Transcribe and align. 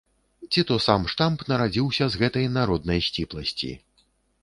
Ці 0.55 0.63
то 0.69 0.77
сам 0.85 1.03
штамп 1.13 1.45
нарадзіўся 1.53 2.09
з 2.15 2.25
гэтай 2.25 2.51
народнай 2.59 3.07
сціпласці. 3.13 3.71